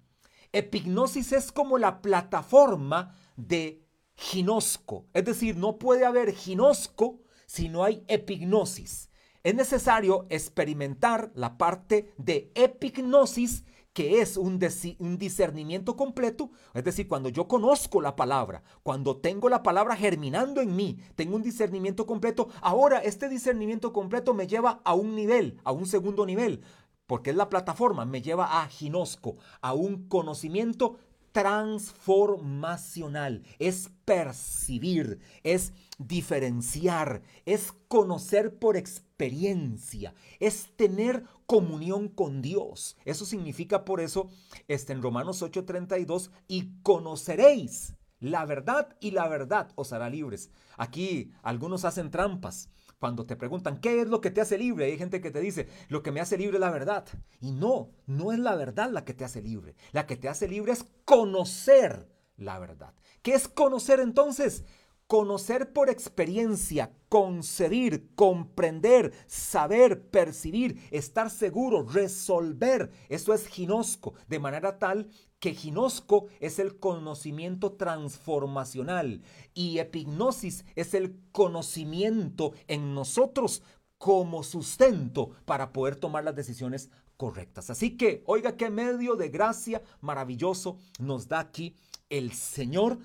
[0.53, 5.07] Epignosis es como la plataforma de ginosco.
[5.15, 9.11] Es decir, no puede haber ginosco si no hay epignosis.
[9.43, 14.61] Es necesario experimentar la parte de epignosis que es un,
[15.01, 20.61] un, discernimiento completo, es decir, cuando yo conozco la palabra, cuando tengo la palabra germinando
[20.61, 25.59] en mí, tengo un discernimiento completo, ahora este discernimiento completo me lleva a un nivel,
[25.65, 26.63] a un segundo nivel,
[27.09, 30.99] porque es la plataforma, me lleva a ginosco, a un conocimiento
[31.33, 42.97] transformacional, es percibir, es diferenciar, es conocer por experiencia, es tener comunión con Dios.
[43.05, 44.29] Eso significa por eso
[44.69, 50.51] este en Romanos 8:32 y conoceréis la verdad y la verdad os hará libres.
[50.77, 54.87] Aquí algunos hacen trampas cuando te preguntan, ¿qué es lo que te hace libre?
[54.87, 57.07] Hay gente que te dice, lo que me hace libre es la verdad.
[57.41, 59.77] Y no, no es la verdad la que te hace libre.
[59.93, 62.95] La que te hace libre es conocer la verdad.
[63.23, 64.65] ¿Qué es conocer entonces?
[65.07, 72.91] Conocer por experiencia, concebir, comprender, saber, percibir, estar seguro, resolver.
[73.09, 75.09] Eso es ginosco, de manera tal
[75.41, 79.23] que ginosco es el conocimiento transformacional
[79.55, 83.63] y epignosis es el conocimiento en nosotros
[83.99, 87.71] como sustento para poder tomar las decisiones correctas.
[87.71, 91.75] Así que, oiga qué medio de gracia maravilloso nos da aquí
[92.09, 92.99] el Señor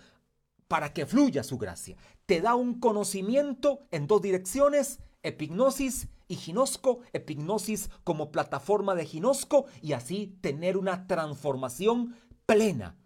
[0.68, 1.98] para que fluya su gracia.
[2.26, 9.66] Te da un conocimiento en dos direcciones, epignosis y ginosco, epignosis como plataforma de ginosco
[9.82, 12.98] y así tener una transformación plena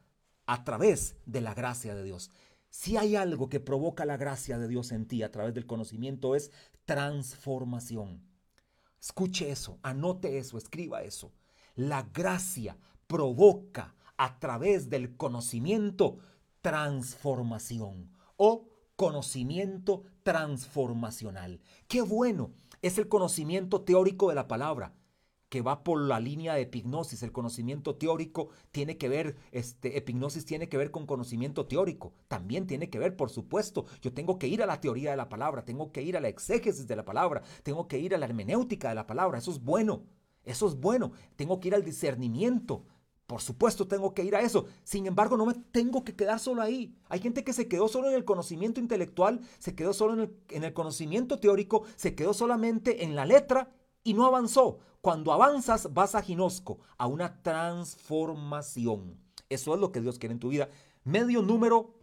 [0.45, 2.31] a través de la gracia de Dios.
[2.69, 6.35] Si hay algo que provoca la gracia de Dios en ti a través del conocimiento
[6.35, 6.51] es
[6.85, 8.23] transformación.
[8.99, 11.33] Escuche eso, anote eso, escriba eso.
[11.75, 12.77] La gracia
[13.07, 16.17] provoca a través del conocimiento
[16.61, 21.61] transformación o conocimiento transformacional.
[21.87, 24.93] Qué bueno es el conocimiento teórico de la palabra
[25.49, 27.23] que va por la línea de epignosis.
[27.23, 32.13] El conocimiento teórico tiene que ver, este, epignosis tiene que ver con conocimiento teórico.
[32.27, 35.29] También tiene que ver, por supuesto, yo tengo que ir a la teoría de la
[35.29, 38.25] palabra, tengo que ir a la exégesis de la palabra, tengo que ir a la
[38.25, 39.37] hermenéutica de la palabra.
[39.37, 40.03] Eso es bueno,
[40.43, 41.11] eso es bueno.
[41.35, 42.85] Tengo que ir al discernimiento.
[43.27, 44.65] Por supuesto tengo que ir a eso.
[44.85, 46.95] Sin embargo, no me tengo que quedar solo ahí.
[47.09, 50.37] Hay gente que se quedó solo en el conocimiento intelectual, se quedó solo en el,
[50.49, 53.69] en el conocimiento teórico, se quedó solamente en la letra
[54.03, 54.79] y no avanzó.
[55.01, 59.19] Cuando avanzas vas a ginosco, a una transformación.
[59.49, 60.69] Eso es lo que Dios quiere en tu vida.
[61.03, 61.93] Medio número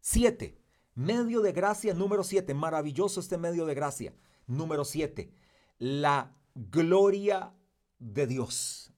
[0.00, 0.56] 7.
[0.94, 2.54] Medio de gracia número 7.
[2.54, 4.14] Maravilloso este medio de gracia.
[4.46, 5.32] Número 7.
[5.78, 7.52] La gloria
[7.98, 8.92] de Dios.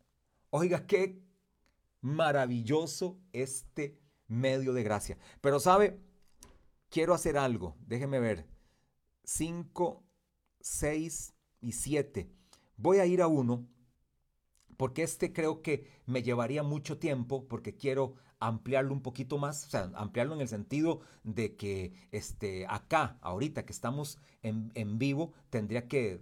[0.54, 1.24] Oiga, qué
[2.02, 5.16] maravilloso este medio de gracia.
[5.40, 5.98] Pero sabe,
[6.90, 7.74] quiero hacer algo.
[7.86, 8.46] Déjeme ver.
[9.24, 10.04] 5,
[10.60, 12.30] 6, y 7.
[12.76, 13.66] Voy a ir a uno
[14.76, 19.70] porque este creo que me llevaría mucho tiempo porque quiero ampliarlo un poquito más, o
[19.70, 25.32] sea, ampliarlo en el sentido de que este, acá, ahorita que estamos en, en vivo,
[25.48, 26.20] tendría que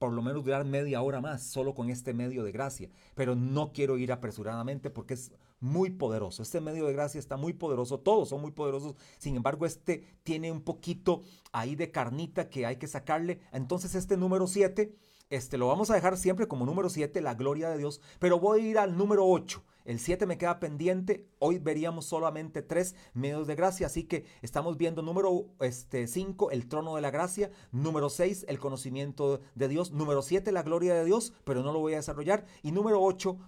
[0.00, 3.70] por lo menos durar media hora más solo con este medio de gracia, pero no
[3.70, 6.42] quiero ir apresuradamente porque es muy poderoso.
[6.42, 8.96] Este medio de gracia está muy poderoso, todos son muy poderosos.
[9.18, 11.20] Sin embargo, este tiene un poquito
[11.52, 13.40] ahí de carnita que hay que sacarle.
[13.52, 14.96] Entonces, este número 7,
[15.28, 18.60] este lo vamos a dejar siempre como número 7, la gloria de Dios, pero voy
[18.60, 19.62] a ir al número 8.
[19.84, 21.28] El 7 me queda pendiente.
[21.38, 23.86] Hoy veríamos solamente tres medios de gracia.
[23.86, 26.04] Así que estamos viendo número 5, este,
[26.56, 27.50] el trono de la gracia.
[27.72, 29.92] Número 6, el conocimiento de Dios.
[29.92, 32.46] Número 7, la gloria de Dios, pero no lo voy a desarrollar.
[32.62, 33.38] Y número 8,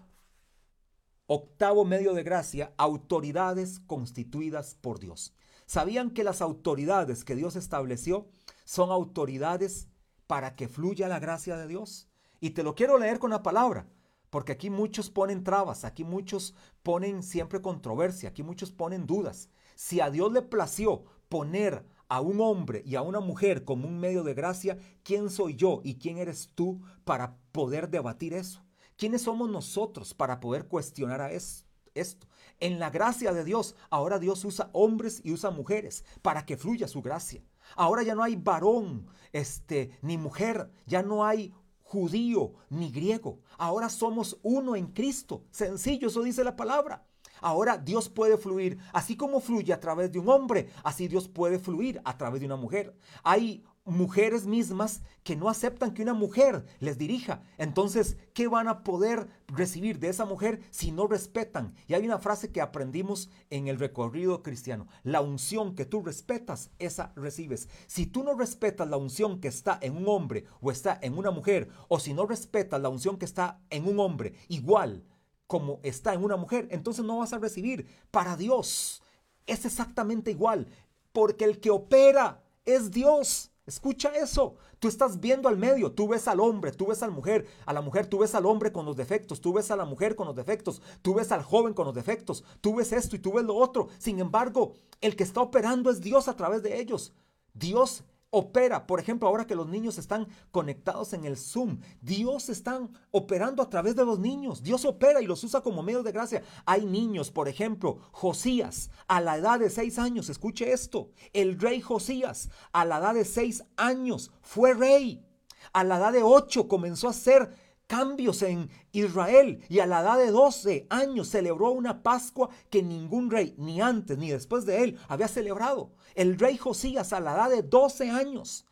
[1.35, 5.35] Octavo medio de gracia, autoridades constituidas por Dios.
[5.65, 8.29] ¿Sabían que las autoridades que Dios estableció
[8.65, 9.89] son autoridades
[10.27, 12.11] para que fluya la gracia de Dios?
[12.41, 13.87] Y te lo quiero leer con la palabra,
[14.33, 19.51] porque aquí muchos ponen trabas, aquí muchos ponen siempre controversia, aquí muchos ponen dudas.
[19.75, 24.01] Si a Dios le plació poner a un hombre y a una mujer como un
[24.01, 28.65] medio de gracia, ¿quién soy yo y quién eres tú para poder debatir eso?
[28.97, 32.27] ¿Quiénes somos nosotros para poder cuestionar a esto?
[32.59, 36.89] En la gracia de Dios, ahora Dios usa hombres y usa mujeres para que fluya
[36.89, 37.45] su gracia.
[37.77, 41.53] Ahora ya no hay varón, este, ni mujer, ya no hay
[41.93, 43.41] judío ni griego.
[43.59, 45.45] Ahora somos uno en Cristo.
[45.51, 47.05] Sencillo, eso dice la palabra.
[47.43, 51.59] Ahora Dios puede fluir, así como fluye a través de un hombre, así Dios puede
[51.59, 52.97] fluir a través de una mujer.
[53.23, 57.43] Hay mujeres mismas que no aceptan que una mujer les dirija.
[57.59, 61.75] Entonces, ¿qué van a poder recibir de esa mujer si no respetan?
[61.89, 64.87] Y hay una frase que aprendimos en el recorrido cristiano.
[65.03, 67.69] La unción que tú respetas, esa recibes.
[67.87, 71.31] Si tú no respetas la unción que está en un hombre o está en una
[71.31, 75.05] mujer, o si no respetas la unción que está en un hombre igual
[75.47, 77.87] como está en una mujer, entonces no vas a recibir.
[78.11, 79.03] Para Dios
[79.47, 80.69] es exactamente igual,
[81.13, 83.52] porque el que opera es Dios.
[83.65, 84.57] Escucha eso.
[84.81, 87.73] Tú estás viendo al medio, tú ves al hombre, tú ves a la mujer, a
[87.73, 90.27] la mujer tú ves al hombre con los defectos, tú ves a la mujer con
[90.27, 93.45] los defectos, tú ves al joven con los defectos, tú ves esto y tú ves
[93.45, 93.89] lo otro.
[93.99, 97.13] Sin embargo, el que está operando es Dios a través de ellos.
[97.55, 98.87] Dios opera.
[98.87, 103.71] Por ejemplo, ahora que los niños están conectados en el Zoom, Dios está operando a
[103.71, 104.63] través de los niños.
[104.63, 106.43] Dios opera y los usa como medio de gracia.
[106.65, 111.81] Hay niños, por ejemplo, Josías, a la edad de seis años, escuche esto, el rey
[111.81, 115.25] Josías, a la edad de seis años, fue rey.
[115.73, 117.55] A la edad de ocho comenzó a ser
[117.93, 123.31] cambios en Israel y a la edad de 12 años celebró una Pascua que ningún
[123.31, 125.93] rey, ni antes ni después de él, había celebrado.
[126.15, 128.65] El rey Josías a la edad de 12 años.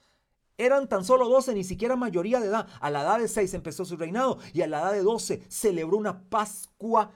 [0.57, 2.67] Eran tan solo 12, ni siquiera mayoría de edad.
[2.81, 5.99] A la edad de 6 empezó su reinado y a la edad de 12 celebró
[5.99, 7.11] una Pascua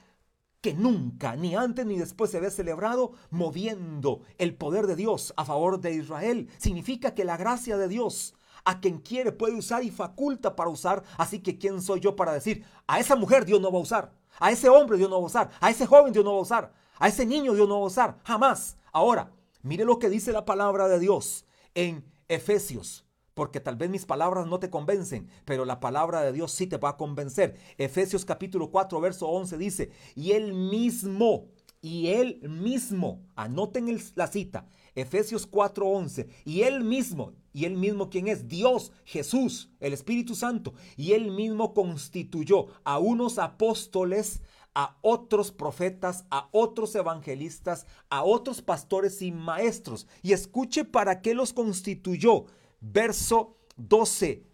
[0.60, 5.46] que nunca, ni antes ni después se ve celebrado, moviendo el poder de Dios a
[5.46, 6.50] favor de Israel.
[6.58, 8.34] Significa que la gracia de Dios
[8.64, 11.02] a quien quiere puede usar y faculta para usar.
[11.16, 14.12] Así que ¿quién soy yo para decir, a esa mujer Dios no va a usar,
[14.38, 16.42] a ese hombre Dios no va a usar, a ese joven Dios no va a
[16.42, 18.18] usar, a ese niño Dios no va a usar?
[18.24, 18.76] Jamás.
[18.92, 21.44] Ahora, mire lo que dice la palabra de Dios
[21.74, 23.04] en Efesios
[23.34, 26.78] porque tal vez mis palabras no te convencen, pero la palabra de Dios sí te
[26.78, 27.56] va a convencer.
[27.78, 31.48] Efesios capítulo 4, verso 11 dice, y él mismo,
[31.80, 38.10] y él mismo, anoten la cita, Efesios 4, 11, y él mismo, y él mismo
[38.10, 44.40] quién es, Dios, Jesús, el Espíritu Santo, y él mismo constituyó a unos apóstoles,
[44.74, 50.06] a otros profetas, a otros evangelistas, a otros pastores y maestros.
[50.22, 52.46] Y escuche para qué los constituyó
[52.80, 54.46] verso 12.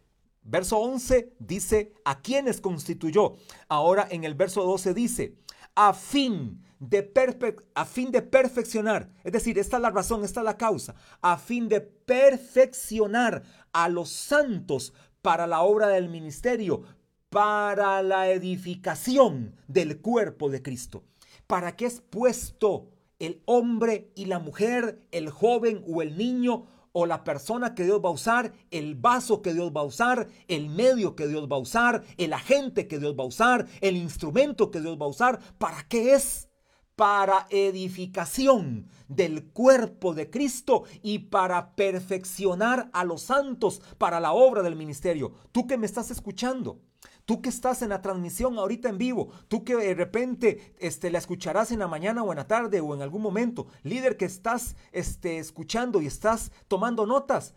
[0.42, 3.36] Verso 11 dice, ¿a quiénes constituyó?
[3.68, 5.36] Ahora en el verso 12 dice,
[5.74, 10.44] a fin de, a fin de perfeccionar, es decir, esta es la razón, esta es
[10.44, 16.82] la causa, a fin de perfeccionar a los santos para la obra del ministerio,
[17.28, 21.04] para la edificación del cuerpo de Cristo.
[21.46, 27.06] ¿Para qué es puesto el hombre y la mujer, el joven o el niño o
[27.06, 30.70] la persona que Dios va a usar, el vaso que Dios va a usar, el
[30.70, 34.70] medio que Dios va a usar, el agente que Dios va a usar, el instrumento
[34.70, 35.38] que Dios va a usar.
[35.58, 36.49] ¿Para qué es?
[37.00, 44.62] Para edificación del cuerpo de Cristo y para perfeccionar a los santos para la obra
[44.62, 45.32] del ministerio.
[45.50, 46.78] Tú que me estás escuchando,
[47.24, 51.18] Tú que estás en la transmisión ahorita en vivo, tú que de repente este, la
[51.18, 54.76] escucharás en la mañana o en la tarde o en algún momento, líder que estás
[54.92, 57.54] este, escuchando y estás tomando notas,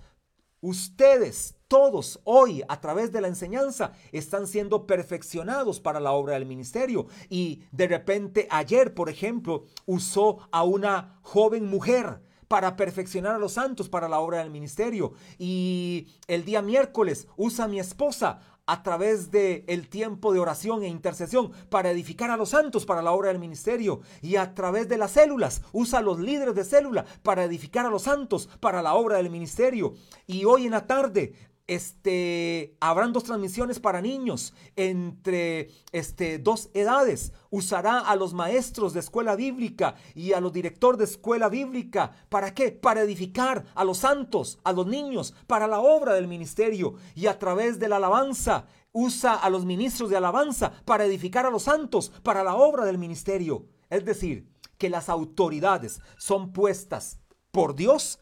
[0.64, 6.46] ustedes todos hoy a través de la enseñanza están siendo perfeccionados para la obra del
[6.46, 7.08] ministerio.
[7.30, 13.54] Y de repente ayer, por ejemplo, usó a una joven mujer para perfeccionar a los
[13.54, 15.14] santos para la obra del ministerio.
[15.38, 20.84] Y el día miércoles usa a mi esposa a través de el tiempo de oración
[20.84, 24.02] e intercesión para edificar a los santos para la obra del ministerio.
[24.22, 27.90] Y a través de las células usa a los líderes de célula para edificar a
[27.90, 29.94] los santos para la obra del ministerio.
[30.28, 31.34] Y hoy en la tarde
[31.68, 37.34] este, habrán dos transmisiones para niños entre este, dos edades.
[37.50, 42.12] Usará a los maestros de escuela bíblica y a los directores de escuela bíblica.
[42.30, 42.72] ¿Para qué?
[42.72, 46.96] Para edificar a los santos, a los niños, para la obra del ministerio.
[47.16, 51.50] Y a través de la alabanza, usa a los ministros de alabanza para edificar a
[51.50, 53.68] los santos, para la obra del ministerio.
[53.90, 54.48] Es decir,
[54.78, 57.20] que las autoridades son puestas
[57.52, 58.20] por Dios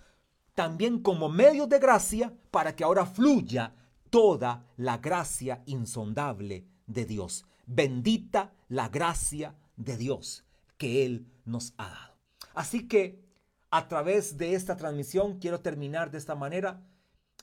[0.56, 3.74] también como medio de gracia para que ahora fluya
[4.10, 7.46] toda la gracia insondable de Dios.
[7.66, 10.46] Bendita la gracia de Dios
[10.78, 12.18] que Él nos ha dado.
[12.54, 13.24] Así que
[13.70, 16.86] a través de esta transmisión quiero terminar de esta manera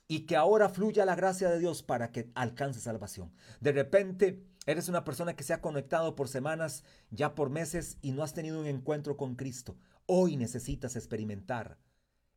[0.07, 3.33] y que ahora fluya la gracia de Dios para que alcance salvación.
[3.61, 8.13] De repente eres una persona que se ha conectado por semanas, ya por meses y
[8.13, 9.77] no has tenido un encuentro con Cristo.
[10.07, 11.79] Hoy necesitas experimentar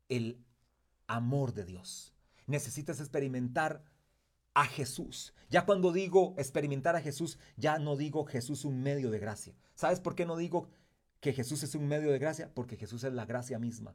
[0.08, 0.42] el
[1.12, 2.12] amor de Dios.
[2.46, 3.84] Necesitas experimentar
[4.54, 5.34] a Jesús.
[5.50, 9.54] Ya cuando digo experimentar a Jesús, ya no digo Jesús un medio de gracia.
[9.74, 10.68] ¿Sabes por qué no digo
[11.20, 12.52] que Jesús es un medio de gracia?
[12.54, 13.94] Porque Jesús es la gracia misma.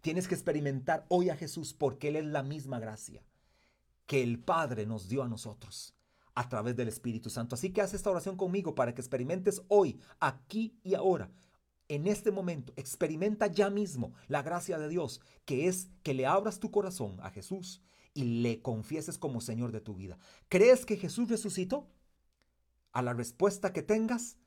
[0.00, 3.24] Tienes que experimentar hoy a Jesús porque Él es la misma gracia
[4.06, 5.94] que el Padre nos dio a nosotros
[6.34, 7.54] a través del Espíritu Santo.
[7.54, 11.30] Así que haz esta oración conmigo para que experimentes hoy, aquí y ahora,
[11.88, 16.58] en este momento, experimenta ya mismo la gracia de Dios, que es que le abras
[16.58, 17.82] tu corazón a Jesús
[18.14, 20.18] y le confieses como Señor de tu vida.
[20.48, 21.90] ¿Crees que Jesús resucitó?
[22.92, 24.38] A la respuesta que tengas,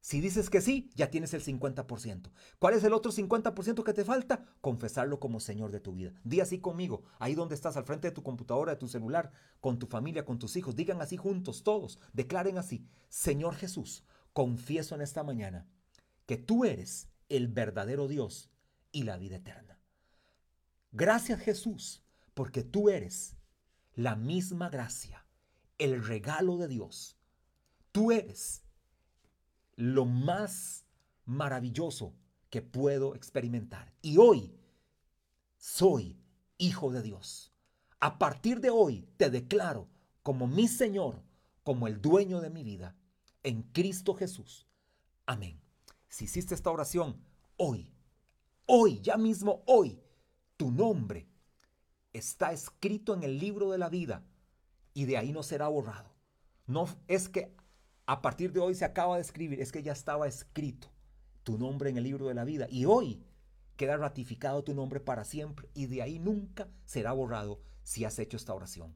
[0.00, 2.30] si dices que sí, ya tienes el 50%.
[2.58, 4.44] ¿Cuál es el otro 50% que te falta?
[4.60, 6.12] Confesarlo como Señor de tu vida.
[6.24, 9.78] Di así conmigo, ahí donde estás, al frente de tu computadora, de tu celular, con
[9.78, 10.76] tu familia, con tus hijos.
[10.76, 11.98] Digan así juntos, todos.
[12.12, 14.04] Declaren así, Señor Jesús,
[14.34, 15.66] confieso en esta mañana
[16.26, 18.50] que tú eres el verdadero Dios
[18.92, 19.80] y la vida eterna.
[20.92, 22.02] Gracias Jesús,
[22.34, 23.36] porque tú eres
[23.94, 25.26] la misma gracia,
[25.78, 27.16] el regalo de Dios.
[27.92, 28.62] Tú eres
[29.76, 30.84] lo más
[31.24, 32.14] maravilloso
[32.50, 33.92] que puedo experimentar.
[34.02, 34.54] Y hoy
[35.58, 36.18] soy
[36.58, 37.52] hijo de Dios.
[38.00, 39.88] A partir de hoy te declaro
[40.22, 41.22] como mi Señor,
[41.62, 42.96] como el dueño de mi vida,
[43.42, 44.66] en Cristo Jesús.
[45.26, 45.63] Amén
[46.14, 47.20] si hiciste esta oración
[47.56, 47.92] hoy,
[48.66, 50.00] hoy, ya mismo hoy,
[50.56, 51.26] tu nombre
[52.12, 54.24] está escrito en el libro de la vida
[54.92, 56.14] y de ahí no será borrado.
[56.68, 57.56] No es que
[58.06, 60.86] a partir de hoy se acaba de escribir, es que ya estaba escrito
[61.42, 62.68] tu nombre en el libro de la vida.
[62.70, 63.20] Y hoy
[63.76, 68.36] queda ratificado tu nombre para siempre y de ahí nunca será borrado si has hecho
[68.36, 68.92] esta oración.